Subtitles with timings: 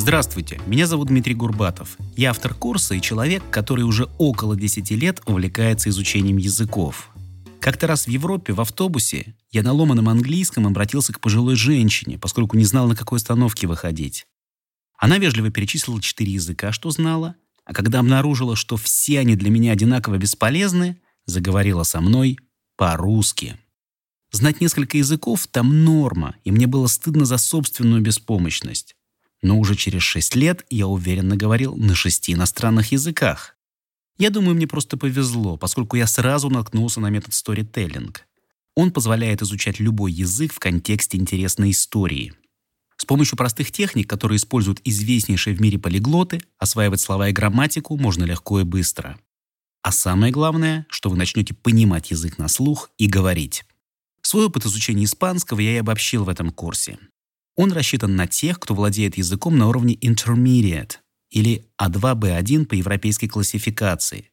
[0.00, 1.98] Здравствуйте, меня зовут Дмитрий Гурбатов.
[2.16, 7.10] Я автор курса и человек, который уже около 10 лет увлекается изучением языков.
[7.60, 12.56] Как-то раз в Европе в автобусе я на ломаном английском обратился к пожилой женщине, поскольку
[12.56, 14.26] не знал, на какой остановке выходить.
[14.96, 17.34] Она вежливо перечислила четыре языка, что знала,
[17.66, 20.96] а когда обнаружила, что все они для меня одинаково бесполезны,
[21.26, 22.38] заговорила со мной
[22.78, 23.58] по-русски.
[24.32, 28.96] Знать несколько языков там норма, и мне было стыдно за собственную беспомощность.
[29.42, 33.56] Но уже через шесть лет я уверенно говорил на шести иностранных языках.
[34.18, 38.26] Я думаю, мне просто повезло, поскольку я сразу наткнулся на метод сторителлинг.
[38.74, 42.34] Он позволяет изучать любой язык в контексте интересной истории.
[42.96, 48.24] С помощью простых техник, которые используют известнейшие в мире полиглоты, осваивать слова и грамматику можно
[48.24, 49.18] легко и быстро.
[49.82, 53.64] А самое главное, что вы начнете понимать язык на слух и говорить.
[54.20, 56.98] Свой опыт изучения испанского я и обобщил в этом курсе.
[57.56, 60.98] Он рассчитан на тех, кто владеет языком на уровне intermediate
[61.30, 64.30] или А2-Б1 по европейской классификации.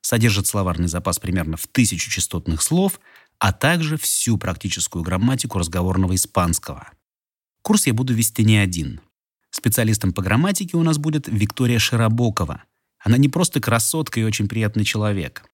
[0.00, 3.00] Содержит словарный запас примерно в тысячу частотных слов,
[3.38, 6.90] а также всю практическую грамматику разговорного испанского.
[7.62, 9.00] Курс я буду вести не один.
[9.50, 12.64] Специалистом по грамматике у нас будет Виктория Широбокова.
[12.98, 15.44] Она не просто красотка и очень приятный человек.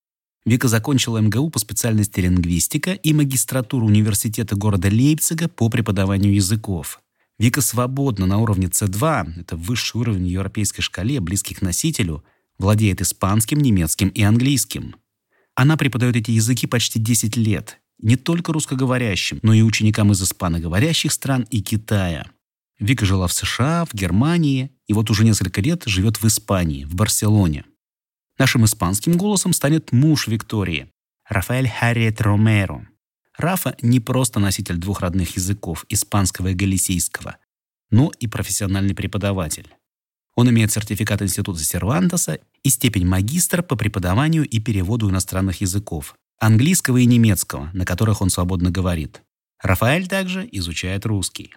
[0.44, 7.00] Вика закончила МГУ по специальности лингвистика и магистратуру университета города Лейпцига по преподаванию языков.
[7.38, 12.24] Вика свободно на уровне C2, это высший уровень европейской шкале, близкий к носителю,
[12.58, 14.96] владеет испанским, немецким и английским.
[15.54, 21.12] Она преподает эти языки почти 10 лет, не только русскоговорящим, но и ученикам из испаноговорящих
[21.12, 22.26] стран и Китая.
[22.78, 26.94] Вика жила в США, в Германии и вот уже несколько лет живет в Испании, в
[26.94, 27.64] Барселоне.
[28.38, 30.90] Нашим испанским голосом станет муж Виктории,
[31.28, 32.86] Рафаэль Харриет Ромеро.
[33.36, 37.36] Рафа не просто носитель двух родных языков, испанского и галисийского,
[37.90, 39.74] но и профессиональный преподаватель.
[40.34, 46.98] Он имеет сертификат Института Сервантеса и степень магистра по преподаванию и переводу иностранных языков, английского
[46.98, 49.22] и немецкого, на которых он свободно говорит.
[49.62, 51.54] Рафаэль также изучает русский.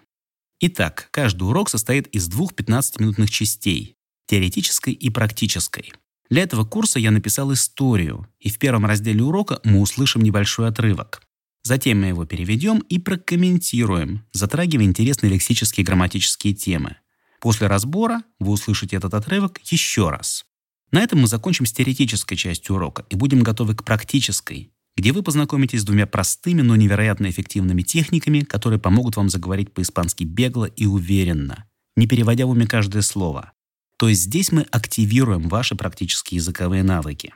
[0.60, 3.96] Итак, каждый урок состоит из двух 15-минутных частей–
[4.26, 5.92] теоретической и практической.
[6.28, 11.22] Для этого курса я написал историю, и в первом разделе урока мы услышим небольшой отрывок.
[11.62, 16.96] Затем мы его переведем и прокомментируем, затрагивая интересные лексические и грамматические темы.
[17.40, 20.44] После разбора вы услышите этот отрывок еще раз.
[20.90, 25.22] На этом мы закончим с теоретической частью урока и будем готовы к практической, где вы
[25.22, 30.86] познакомитесь с двумя простыми, но невероятно эффективными техниками, которые помогут вам заговорить по-испански бегло и
[30.86, 31.66] уверенно,
[31.96, 33.52] не переводя в уме каждое слово.
[33.98, 37.34] То есть здесь мы активируем ваши практические языковые навыки.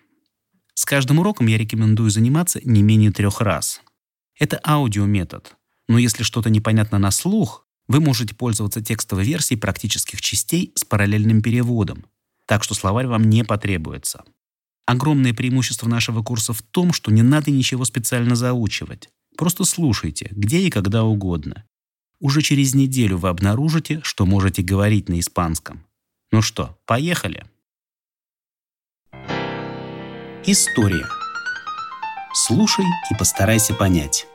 [0.74, 3.80] С каждым уроком я рекомендую заниматься не менее трех раз.
[4.38, 5.56] Это аудиометод,
[5.88, 11.42] но если что-то непонятно на слух, вы можете пользоваться текстовой версией практических частей с параллельным
[11.42, 12.06] переводом,
[12.46, 14.24] так что словарь вам не потребуется.
[14.86, 19.08] Огромное преимущество нашего курса в том, что не надо ничего специально заучивать.
[19.36, 21.64] Просто слушайте, где и когда угодно.
[22.20, 25.84] Уже через неделю вы обнаружите, что можете говорить на испанском.
[26.30, 27.44] Ну что, поехали?
[30.46, 31.06] История.
[32.33, 34.27] Слушай и постарайся понять.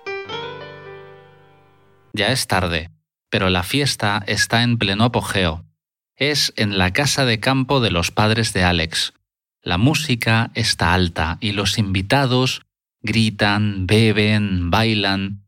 [2.13, 2.91] Ya es tarde,
[3.31, 5.65] pero la fiesta está en pleno apogeo.
[6.17, 9.15] Es en la casa de campo de los padres de Alex.
[9.63, 12.63] La música está alta y los invitados
[13.01, 15.45] gritan, beben, bailan.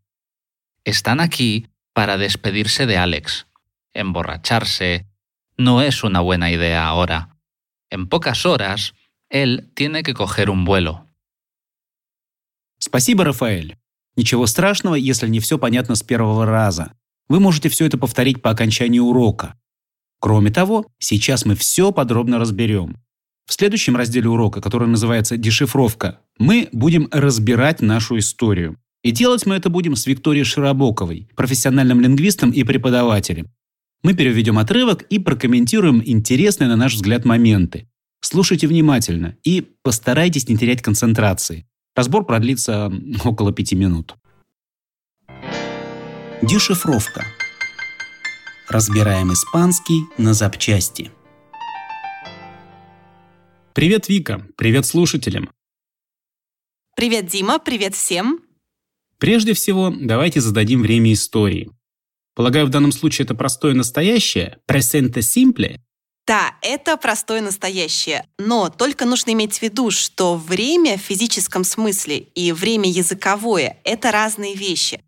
[0.84, 3.46] Están aquí para despedirse de Alex,
[3.94, 5.06] emborracharse,
[5.56, 7.36] no es una buena idea ahora.
[7.88, 8.94] En pocas horas,
[9.30, 11.06] él tiene que coger un vuelo.
[12.83, 13.77] Спасибо, Рафаэль.
[14.17, 16.93] Ничего страшного, если не все понятно с первого раза.
[17.29, 19.55] Вы можете все это повторить по окончании урока.
[20.19, 22.97] Кроме того, сейчас мы все подробно разберем.
[23.45, 28.77] В следующем разделе урока, который называется «Дешифровка», мы будем разбирать нашу историю.
[29.03, 33.47] И делать мы это будем с Викторией Широбоковой, профессиональным лингвистом и преподавателем.
[34.03, 37.87] Мы переведем отрывок и прокомментируем интересные, на наш взгляд, моменты.
[38.21, 41.67] Слушайте внимательно и постарайтесь не терять концентрации.
[41.95, 42.91] Разбор продлится
[43.25, 44.15] около пяти минут.
[46.41, 47.25] Дешифровка.
[48.69, 51.11] Разбираем испанский на запчасти.
[53.73, 54.47] Привет, Вика.
[54.57, 55.49] Привет слушателям.
[56.95, 57.59] Привет, Дима.
[57.59, 58.41] Привет всем.
[59.17, 61.69] Прежде всего, давайте зададим время истории.
[62.33, 65.77] Полагаю, в данном случае это простое настоящее, presente simple.
[66.27, 72.19] Да, это простое настоящее, но только нужно иметь в виду, что время в физическом смысле
[72.19, 75.03] и время языковое— это разные вещи.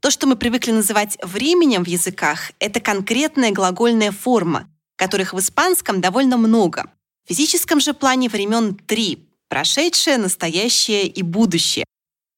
[0.00, 6.00] То, что мы привыкли называть временем в языках, это конкретная глагольная форма, которых в испанском
[6.00, 6.90] довольно много.
[7.24, 11.84] В физическом же плане времен три– прошедшее, настоящее и будущее.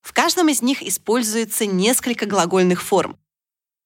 [0.02, 3.16] В каждом из них используется несколько глагольных форм.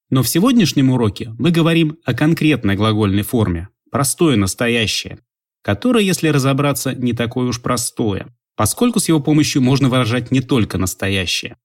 [0.09, 5.19] Но в сегодняшнем уроке мы говорим о конкретной глагольной форме– простое настоящее,
[5.61, 10.79] которое, если разобраться, не такое уж простое, поскольку с его помощью можно выражать не только
[10.79, 11.57] настоящее.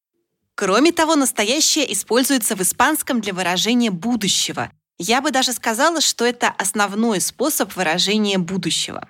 [0.54, 4.70] Кроме того, настоящее используется в испанском для выражения будущего.
[4.98, 9.08] Я бы даже сказала, что это основной способ выражения будущего.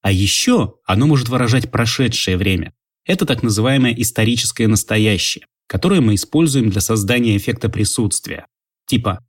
[0.00, 2.72] А еще оно может выражать прошедшее время.
[3.04, 8.46] Это так называемое историческое настоящее, которое мы используем для создания эффекта присутствия.
[8.86, 9.26] Типа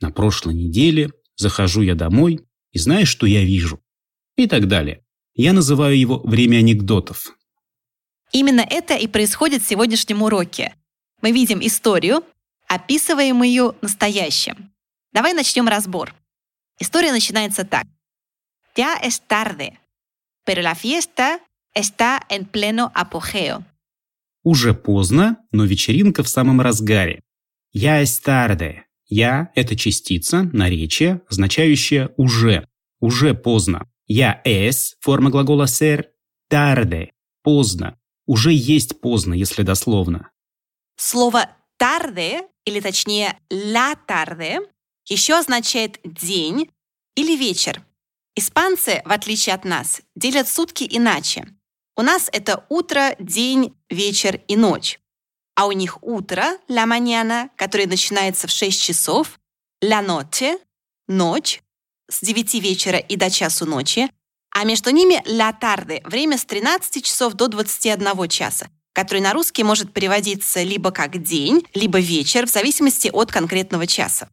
[0.00, 2.40] «на прошлой неделе захожу я домой
[2.72, 3.80] и знаешь, что я вижу?»
[4.36, 5.04] и так далее.
[5.34, 7.36] Я называю его «время анекдотов».
[8.32, 10.74] Именно это и происходит в сегодняшнем уроке.
[11.22, 12.24] Мы видим историю,
[12.66, 14.72] описываем ее настоящим.
[15.12, 16.14] Давай начнем разбор.
[16.80, 17.86] История начинается так.
[18.76, 19.78] Ya es tarde,
[20.44, 21.38] pero la fiesta
[21.74, 23.62] está en pleno apogeo.
[24.42, 27.22] Уже поздно, но вечеринка в самом разгаре.
[27.72, 28.83] Я es tarde.
[29.06, 32.68] Я– это частица, наречие, означающее «уже».
[33.00, 33.90] Уже поздно.
[34.06, 36.06] Я es– форма глагола ser,
[36.50, 37.10] tarde–
[37.42, 40.30] поздно уже есть поздно, если дословно.
[40.96, 44.60] Слово «tarde», или точнее «la tarde»,
[45.06, 46.70] еще означает «день»
[47.16, 47.84] или «вечер».
[48.36, 51.46] Испанцы, в отличие от нас, делят сутки иначе.
[51.96, 54.98] У нас это утро, день, вечер и ночь.
[55.56, 59.38] А у них утро, la mañana, которое начинается в 6 часов,
[59.82, 60.58] la noche,
[61.06, 61.62] ночь,
[62.10, 64.10] с 9 вечера и до часу ночи,
[64.50, 69.64] а между ними «la tarde»– время с 13 часов до 21 часа, который на русский
[69.64, 74.28] может переводиться либо как день, либо вечер, в зависимости от конкретного часа.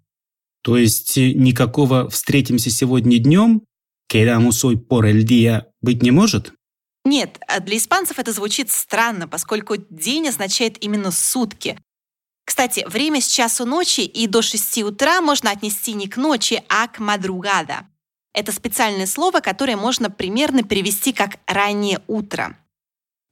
[0.64, 3.64] То есть э, никакого «встретимся сегодня днем»
[4.12, 6.54] «quedamos hoy por el día» быть не может?
[7.04, 11.80] Нет, а для испанцев это звучит странно, поскольку день означает именно сутки.
[12.46, 16.88] Кстати, время с часу ночи и до 6 утра можно отнести не к ночи, а
[16.88, 17.86] к madrugada.
[18.34, 22.58] Это специальное слово, которое можно примерно перевести как «раннее утро».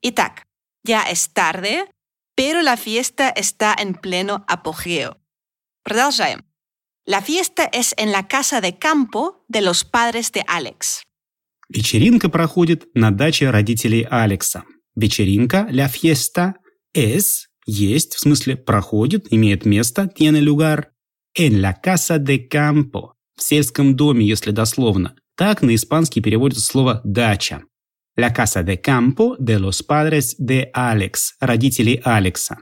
[0.02, 0.44] Итак,
[0.86, 1.88] ya es tarde,
[2.36, 5.18] pero la fiesta está en pleno apogeo.
[5.84, 6.46] Продолжаем.
[7.06, 11.04] La fiesta es en la casa de campo de los padres de Alex.
[11.70, 14.64] Вечеринка проходит на даче родителей Алекса.
[14.96, 16.56] Вечеринка, la fiesta,
[16.96, 20.90] es, есть, в смысле проходит, имеет место, tiene lugar,
[21.38, 25.16] en la casa de campo, в сельском доме, если дословно.
[25.38, 27.64] Так на испанский переводится слово «дача».
[28.18, 32.58] La casa de campo de los padres de Alex, родителей Алекса.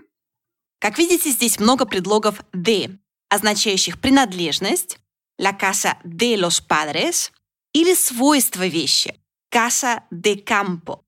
[0.79, 2.97] Как видите, здесь много предлогов «de»,
[3.29, 4.99] означающих принадлежность,
[5.39, 7.31] la casa de los padres,
[7.77, 9.19] или свойства вещи,
[9.51, 11.03] casa de campo.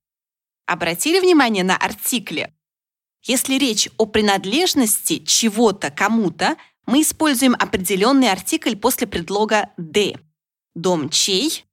[0.68, 2.54] Обратили внимание на артикли?
[3.24, 10.20] Если речь о принадлежности чего-то кому-то, мы используем определенный артикль после предлога «de».
[10.76, 11.66] Дом чей?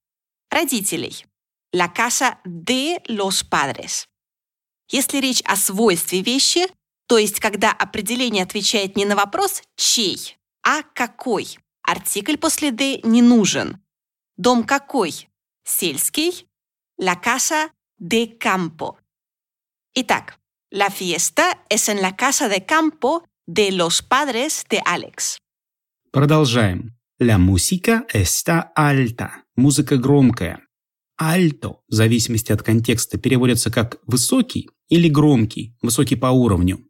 [0.50, 1.26] Родителей.
[1.74, 4.06] La casa de los padres.
[4.88, 6.66] Если речь о свойстве вещи,
[7.06, 13.20] то есть когда определение отвечает не на вопрос «чей», а «какой», артикль после «de» не
[13.20, 13.78] нужен.
[14.36, 15.28] Дом какой?
[15.64, 16.46] Сельский.
[16.98, 18.98] La casa de campo.
[19.94, 20.38] Итак,
[20.70, 25.38] la fiesta es en la casa de campo de los padres de Alex.
[26.12, 26.96] Продолжаем.
[27.18, 29.44] La música está alta.
[29.56, 30.60] Музыка громкая.
[31.18, 36.86] Alto, в зависимости от контекста, переводится как «высокий» или «громкий», «высокий по уровню».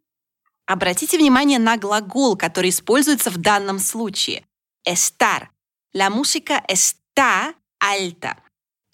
[0.66, 4.44] Обратите внимание на глагол, который используется в данном случае.
[4.84, 5.50] Estar.
[5.94, 6.60] La música
[7.16, 8.36] está alta.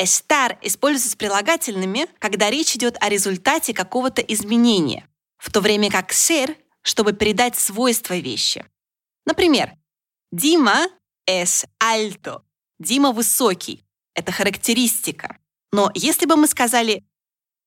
[0.00, 6.12] Estar используется с прилагательными, когда речь идет о результате какого-то изменения, в то время как
[6.12, 8.64] ser чтобы передать свойства вещи.
[9.24, 9.72] Например,
[10.32, 10.88] Дима
[11.30, 12.42] es alto.
[12.80, 13.84] Дима высокий.
[14.14, 15.38] Это характеристика.
[15.72, 17.04] Но если бы мы сказали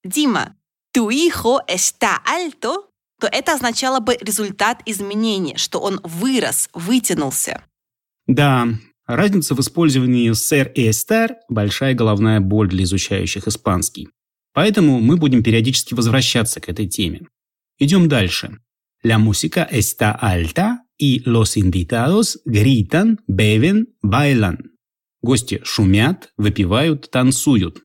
[0.04, 0.58] Дима,
[0.92, 2.90] tu hijo está alto,
[3.22, 7.64] то это означало бы результат изменения, что он вырос, вытянулся.
[8.28, 8.68] Да,
[9.08, 14.10] разница в использовании ser и estar– большая головная боль для изучающих испанский.
[14.54, 17.28] Поэтому мы будем периодически возвращаться к этой теме.
[17.78, 18.58] Идем дальше.
[19.04, 24.58] La música está alta y los invitados gritan, beben, bailan.
[25.22, 27.82] Гости шумят, выпивают, танцуют.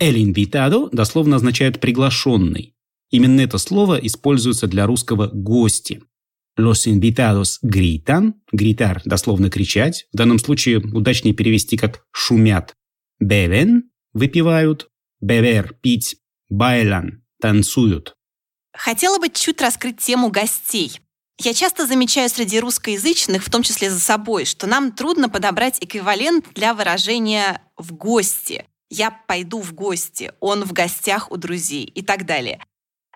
[0.00, 2.74] El invitado дословно означает «приглашенный».
[3.10, 6.02] Именно это слово используется для русского «гости».
[6.56, 8.42] Los invitados gritan.
[8.52, 10.06] Gritar– дословно кричать.
[10.12, 12.74] В данном случае удачнее перевести как «шумят».
[13.22, 13.82] Beben–
[14.12, 14.90] выпивают.
[15.24, 16.16] Beber– пить.
[16.52, 18.14] Bailan– танцуют.
[18.74, 21.00] Хотела бы чуть раскрыть тему гостей.
[21.38, 26.46] Я часто замечаю среди русскоязычных, в том числе за собой, что нам трудно подобрать эквивалент
[26.54, 28.66] для выражения «в гости».
[28.90, 32.62] Я пойду в гости, он в гостях у друзей и так далее.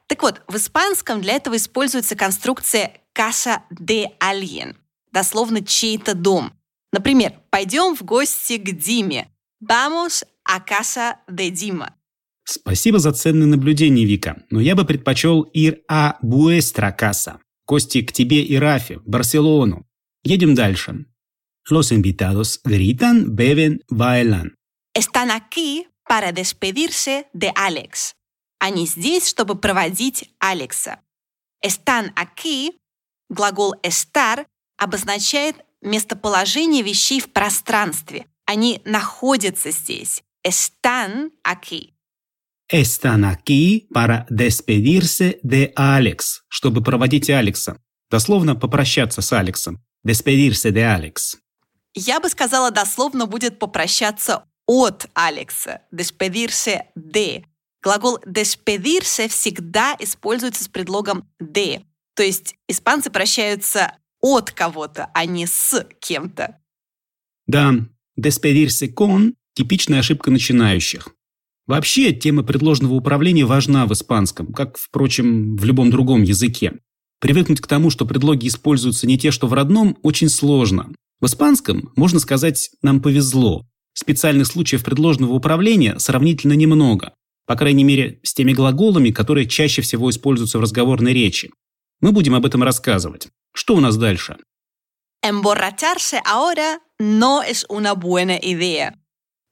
[0.06, 4.76] Так вот, в испанском для этого используется конструкция casa de alguien,
[5.10, 6.52] дословно чей-то дом.
[6.92, 9.28] Например, пойдем в гости к Диме.
[9.60, 11.92] Vamos a casa de Dima.
[12.44, 17.40] Спасибо за ценное наблюдение, Вика, но я бы предпочел ir a vuestra casa.
[17.64, 19.84] Кости к тебе и Рафе, в Барселону.
[20.22, 21.06] Едем дальше.
[21.68, 24.54] Los invitados gritan, beben, bailan.
[24.94, 28.12] Están aquí para despedirse de Alex.
[28.60, 31.00] Они здесь, чтобы проводить Алекса.
[31.60, 32.78] Están aquí,
[33.28, 38.26] глагол estar, обозначает местоположение вещей в пространстве.
[38.44, 40.22] Они находятся здесь.
[40.44, 41.94] Están aquí.
[42.68, 47.78] Están aquí para despedirse de Alex, чтобы проводить Алекса.
[48.10, 49.80] Дословно попрощаться с Алексом.
[50.06, 51.36] Despedirse de Alex.
[51.94, 55.82] Я бы сказала, дословно будет попрощаться от Алекса.
[55.92, 57.44] Despedirse de.
[57.82, 61.82] Глагол despedirse всегда используется с предлогом de.
[62.16, 66.58] То есть испанцы прощаются от кого-то, а не с кем-то.
[67.46, 67.74] Да,
[68.18, 71.10] despedirse con– типичная ошибка начинающих.
[71.66, 76.78] Вообще, тема предложенного управления важна в испанском, как, впрочем, в любом другом языке.
[77.20, 80.92] Привыкнуть к тому, что предлоги используются не те, что в родном, очень сложно.
[81.20, 83.66] В испанском, можно сказать, нам повезло.
[83.94, 87.14] Специальных случаев предложенного управления сравнительно немного.
[87.46, 91.50] По крайней мере, с теми глаголами, которые чаще всего используются в разговорной речи.
[92.00, 93.28] Мы будем об этом рассказывать.
[93.52, 94.36] Что у нас дальше?
[95.24, 98.94] Emborracharse ahora no es una buena idea.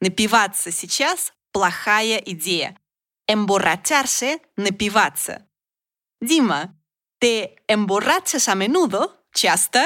[0.01, 2.77] Напиваться сейчас– плохая идея.
[3.29, 5.49] Emborracharse– напиваться.
[6.21, 6.79] Дима,
[7.19, 9.11] ¿te emborrachas a menudo?
[9.35, 9.85] Часто?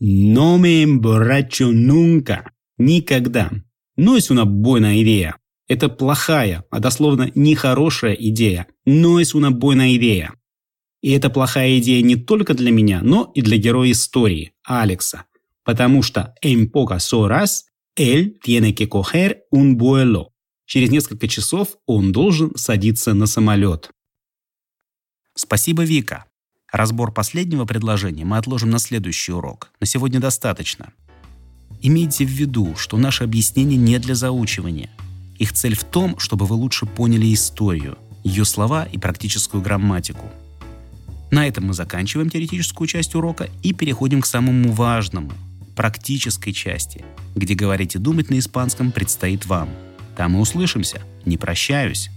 [0.00, 2.52] No me emborracho nunca.
[2.78, 3.50] Никогда.
[3.96, 5.36] No es una buena idea.
[5.68, 8.66] Это плохая, а дословно нехорошая идея.
[8.86, 10.34] No es una buena idea.
[11.02, 15.24] И это плохая идея не только для меня, но и для героя истории, Алекса.
[15.64, 17.64] Потому что en pocas horas
[17.96, 20.32] él tiene que coger un vuelo.
[20.66, 23.90] Через несколько часов он должен садиться на самолет.
[25.34, 26.26] Спасибо, Вика.
[26.70, 29.72] Разбор последнего предложения мы отложим на следующий урок.
[29.80, 30.92] На сегодня достаточно.
[31.82, 34.90] Имейте в виду, что наши объяснения не для заучивания.
[35.38, 40.30] Их цель в том, чтобы вы лучше поняли историю, ее слова и практическую грамматику.
[41.30, 45.32] На этом мы заканчиваем теоретическую часть урока и переходим к самому важному–
[45.76, 49.70] практической части, где говорить и думать на испанском предстоит вам.
[50.16, 51.00] Там мы услышимся.
[51.24, 52.10] Не прощаюсь.